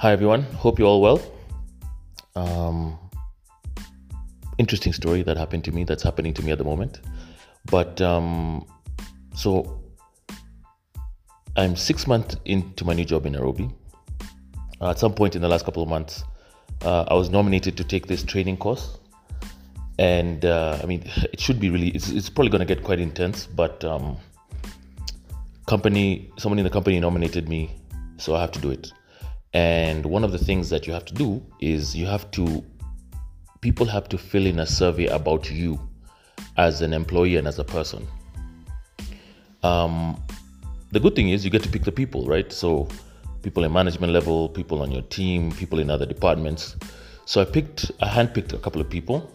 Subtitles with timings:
[0.00, 0.42] Hi, everyone.
[0.42, 1.20] Hope you're all well.
[2.36, 2.96] Um,
[4.56, 7.00] interesting story that happened to me that's happening to me at the moment.
[7.68, 8.64] But um,
[9.34, 9.82] so
[11.56, 13.70] I'm six months into my new job in Nairobi.
[14.80, 16.22] Uh, at some point in the last couple of months,
[16.82, 18.98] uh, I was nominated to take this training course.
[19.98, 23.00] And uh, I mean, it should be really, it's, it's probably going to get quite
[23.00, 24.16] intense, but um,
[25.66, 27.74] company, someone in the company nominated me,
[28.16, 28.92] so I have to do it.
[29.54, 32.64] And one of the things that you have to do is you have to,
[33.60, 35.80] people have to fill in a survey about you
[36.56, 38.06] as an employee and as a person.
[39.62, 40.22] Um,
[40.92, 42.52] the good thing is you get to pick the people, right?
[42.52, 42.88] So
[43.42, 46.76] people in management level, people on your team, people in other departments.
[47.24, 49.30] So I picked, I handpicked a couple of people,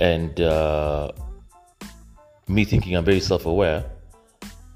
[0.00, 1.12] and uh,
[2.48, 3.84] me thinking I'm very self-aware,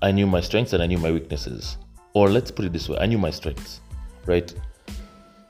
[0.02, 1.76] I knew my strengths and I knew my weaknesses.
[2.14, 3.80] Or let's put it this way, I knew my strengths,
[4.26, 4.52] right?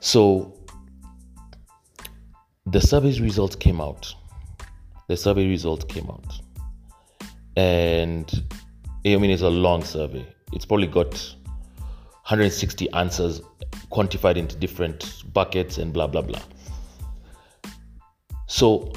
[0.01, 0.55] So
[2.67, 4.15] the survey results came out.
[5.09, 6.41] The survey results came out,
[7.57, 8.31] and
[9.05, 10.25] I mean it's a long survey.
[10.53, 11.13] It's probably got
[12.31, 13.41] 160 answers
[13.91, 16.41] quantified into different buckets and blah blah blah.
[18.47, 18.93] So,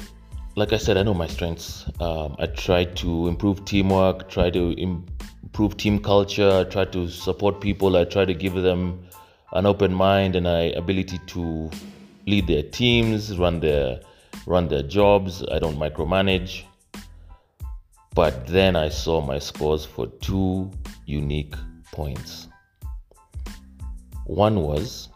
[0.56, 1.84] like I said, I know my strengths.
[2.00, 7.60] Um, I try to improve teamwork, try to improve team culture, I try to support
[7.60, 9.04] people, I try to give them
[9.54, 11.70] an open mind and an ability to
[12.26, 14.00] lead their teams, run their
[14.46, 15.44] run their jobs.
[15.50, 16.64] I don't micromanage.
[18.14, 20.70] But then I saw my scores for two
[21.06, 21.54] unique
[21.92, 22.48] points.
[24.26, 25.08] One was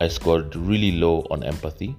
[0.00, 1.96] I scored really low on empathy,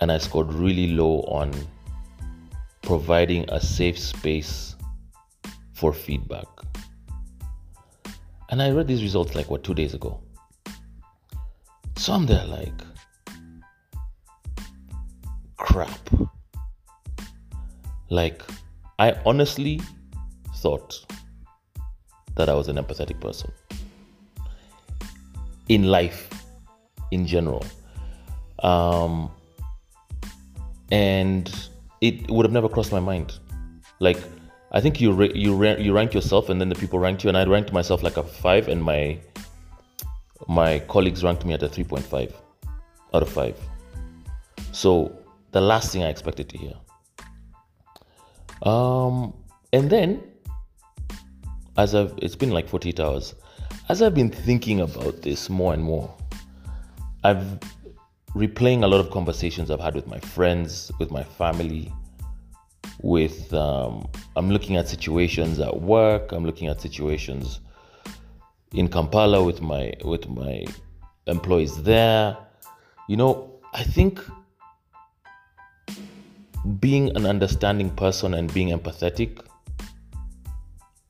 [0.00, 1.52] and I scored really low on
[2.82, 4.76] providing a safe space
[5.74, 6.57] for feedback.
[8.50, 10.20] And I read these results like what two days ago.
[11.96, 12.72] So I'm there like,
[15.56, 15.98] crap.
[18.08, 18.42] Like,
[18.98, 19.80] I honestly
[20.56, 21.04] thought
[22.36, 23.52] that I was an empathetic person
[25.68, 26.30] in life
[27.10, 27.64] in general.
[28.60, 29.30] Um,
[30.90, 31.52] and
[32.00, 33.38] it would have never crossed my mind.
[34.00, 34.18] Like,
[34.72, 37.28] I think you ra- you ra- you rank yourself, and then the people ranked you,
[37.28, 39.18] and I ranked myself like a five, and my
[40.46, 42.34] my colleagues ranked me at a three point five
[43.14, 43.58] out of five.
[44.72, 45.18] So
[45.52, 46.74] the last thing I expected to hear.
[48.62, 49.34] Um,
[49.72, 50.22] and then,
[51.76, 53.34] as I've, it's been like 48 hours,
[53.88, 56.12] as I've been thinking about this more and more,
[57.24, 57.58] I've
[58.34, 61.92] replaying a lot of conversations I've had with my friends, with my family,
[63.00, 67.60] with, um, I'm looking at situations at work, I'm looking at situations
[68.72, 70.64] in Kampala with my, with my
[71.26, 72.36] employees there.
[73.08, 74.20] You know, I think
[76.80, 79.40] being an understanding person and being empathetic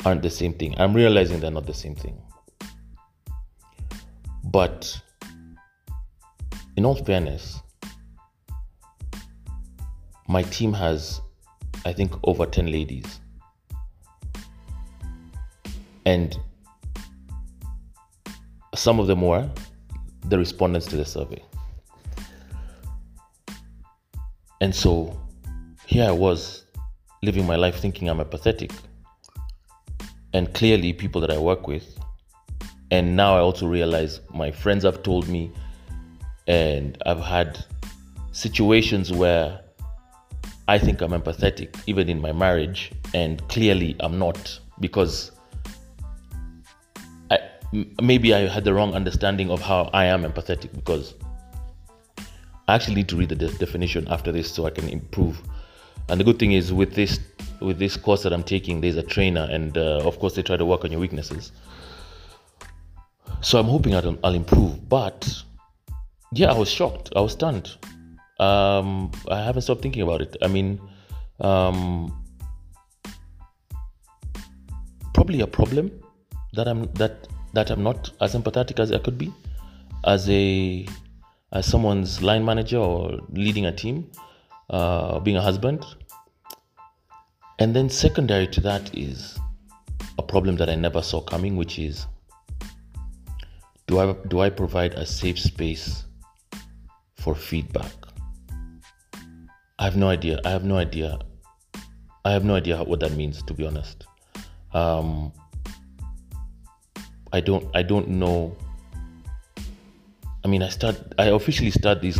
[0.05, 0.75] aren't the same thing.
[0.79, 2.21] I'm realizing they're not the same thing.
[4.45, 5.01] But
[6.77, 7.61] in all fairness,
[10.29, 11.21] my team has,
[11.85, 13.21] I think, over 10 ladies.
[16.05, 16.39] And
[18.75, 19.49] some of them were
[20.27, 21.43] the respondents to the survey.
[24.61, 25.19] And so
[25.87, 26.65] here I was
[27.23, 28.73] living my life thinking I'm apathetic.
[30.33, 31.99] And clearly, people that I work with,
[32.91, 35.51] and now I also realize my friends have told me,
[36.47, 37.65] and I've had
[38.33, 39.61] situations where
[40.69, 45.33] I think I'm empathetic, even in my marriage, and clearly I'm not because
[48.01, 51.15] maybe I had the wrong understanding of how I am empathetic because
[52.69, 55.43] I actually need to read the de- definition after this so I can improve
[56.09, 57.21] and the good thing is with this
[57.61, 60.57] with this course that I'm taking, there's a trainer, and uh, of course they try
[60.57, 61.51] to work on your weaknesses.
[63.41, 64.89] So I'm hoping I'll, I'll improve.
[64.89, 65.29] But
[66.33, 67.11] yeah, I was shocked.
[67.17, 67.77] I was stunned.
[68.39, 70.37] Um, I haven't stopped thinking about it.
[70.43, 70.81] I mean,
[71.41, 72.25] um,
[75.15, 75.91] probably a problem
[76.53, 79.33] that I'm that that I'm not as empathetic as I could be
[80.05, 80.87] as a
[81.53, 84.11] as someone's line manager or leading a team
[84.71, 85.85] uh, being a husband.
[87.59, 89.39] And then, secondary to that, is
[90.17, 92.07] a problem that I never saw coming, which is
[93.89, 96.05] do I, do I provide a safe space
[97.17, 97.98] for feedback?
[99.79, 100.41] I have no idea.
[100.45, 101.19] I have no idea.
[102.25, 104.07] I have no idea what that means, to be honest.
[104.73, 105.33] Um,
[107.33, 107.67] I don't.
[107.75, 108.57] I don't know
[110.45, 112.19] I mean, I start, I officially start this.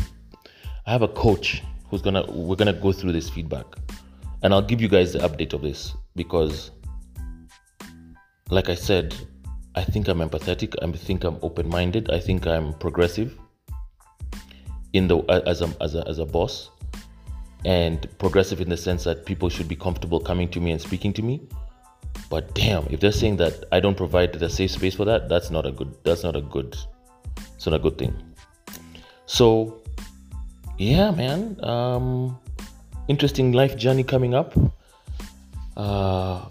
[0.87, 3.65] I have a coach who's gonna, we're gonna go through this feedback,
[4.43, 6.71] and I'll give you guys the update of this because,
[8.51, 9.15] like I said,
[9.77, 10.75] I think I'm empathetic.
[10.83, 12.11] I think I'm open-minded.
[12.11, 13.35] I think I'm progressive.
[14.93, 16.71] In the as a as a as a boss,
[17.65, 21.13] and progressive in the sense that people should be comfortable coming to me and speaking
[21.15, 21.41] to me.
[22.31, 25.51] But damn, if they're saying that I don't provide the safe space for that, that's
[25.51, 25.97] not a good.
[26.05, 26.77] That's not a good.
[27.55, 28.15] It's not a good thing.
[29.27, 29.83] So,
[30.79, 31.63] yeah, man.
[31.65, 32.39] Um,
[33.09, 34.55] interesting life journey coming up.
[35.77, 36.47] Uh,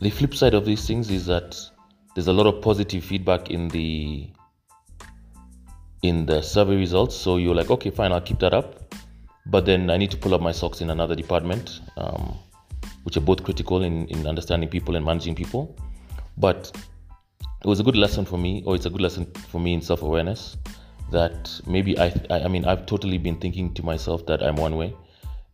[0.00, 1.56] the flip side of these things is that
[2.14, 4.28] there's a lot of positive feedback in the
[6.02, 7.16] in the survey results.
[7.16, 8.94] So you're like, okay, fine, I'll keep that up.
[9.46, 11.80] But then I need to pull up my socks in another department.
[11.96, 12.36] Um,
[13.06, 15.76] which are both critical in, in understanding people and managing people.
[16.36, 16.76] But
[17.64, 19.80] it was a good lesson for me, or it's a good lesson for me in
[19.80, 20.56] self awareness
[21.12, 24.92] that maybe I, I mean, I've totally been thinking to myself that I'm one way.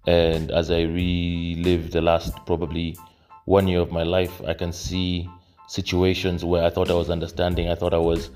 [0.06, 2.96] And as I relive the last probably
[3.44, 5.28] one year of my life, I can see
[5.68, 8.30] situations where I thought I was understanding, I thought I was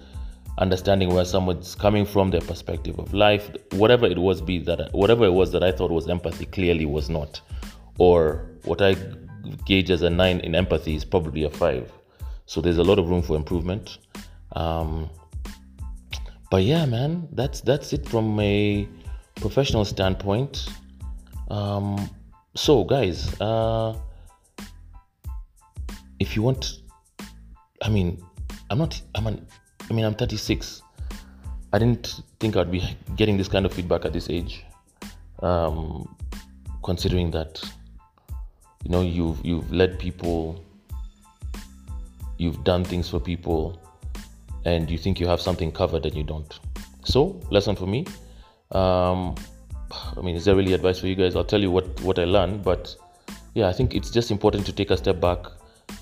[0.59, 5.25] understanding where someone's coming from, their perspective of life, whatever it was be that whatever
[5.25, 7.41] it was that I thought was empathy clearly was not
[7.99, 8.97] or what I
[9.65, 11.91] gauge as a nine in empathy is probably a five.
[12.47, 13.99] So there's a lot of room for improvement.
[14.53, 15.11] Um,
[16.51, 18.89] but yeah, man, that's that's it from a
[19.37, 20.69] professional standpoint.
[21.49, 22.11] Um,
[22.55, 23.97] so guys, uh,
[26.19, 26.81] if you want,
[27.83, 28.23] I mean,
[28.71, 29.01] I'm not.
[29.15, 29.47] I'm an.
[29.91, 30.83] I mean, I'm 36.
[31.73, 34.65] I didn't think I'd be getting this kind of feedback at this age.
[35.41, 36.17] Um,
[36.87, 37.61] considering that
[38.85, 40.65] you know you've you've led people
[42.39, 43.81] you've done things for people
[44.65, 46.61] and you think you have something covered and you don't
[47.05, 48.07] so lesson for me
[48.71, 49.35] um,
[50.17, 52.25] i mean is there really advice for you guys i'll tell you what what i
[52.25, 52.95] learned but
[53.55, 55.45] yeah i think it's just important to take a step back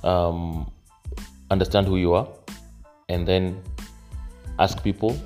[0.03, 0.71] um,
[1.51, 2.29] understand who you are
[3.09, 3.63] and then
[4.59, 5.17] ask people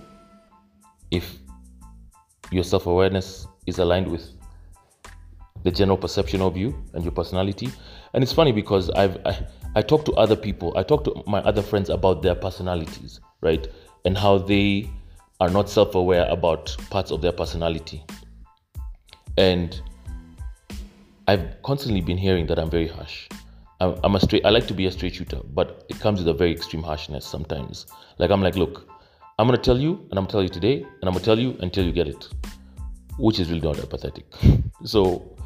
[1.11, 1.39] if
[2.51, 4.31] your self-awareness is aligned with
[5.65, 7.69] the general perception of you and your personality.
[8.15, 9.47] And it's funny because I've I,
[9.77, 13.67] I talk to other people, I talk to my other friends about their personalities, right?
[14.05, 14.89] And how they
[15.41, 18.05] are not self-aware about parts of their personality.
[19.37, 19.81] And
[21.29, 23.29] I've constantly been hearing that I'm very harsh.
[23.81, 24.45] I'm, I'm a straight.
[24.45, 27.27] I like to be a straight shooter, but it comes with a very extreme harshness
[27.27, 27.87] sometimes.
[28.19, 28.89] Like I'm like, look,
[29.39, 31.57] I'm gonna tell you, and I'm gonna tell you today, and I'm gonna tell you
[31.61, 32.29] until you get it,
[33.19, 34.25] which is really not empathetic.
[34.85, 35.37] so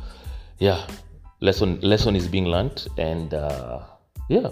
[0.59, 0.87] yeah,
[1.41, 3.81] lesson lesson is being learned, and uh,
[4.31, 4.49] yeah,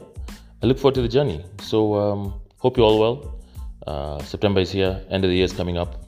[0.63, 1.43] I look forward to the journey.
[1.61, 3.41] So um, hope you're all well.
[3.87, 6.05] Uh, September is here, end of the year is coming up,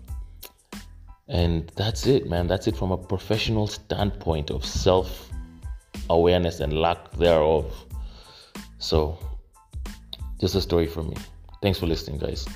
[1.29, 2.47] and that's it, man.
[2.47, 5.31] That's it from a professional standpoint of self
[6.11, 7.73] awareness and lack thereof.
[8.79, 9.19] So,
[10.39, 11.17] just a story from me.
[11.63, 12.47] Thanks for listening, guys.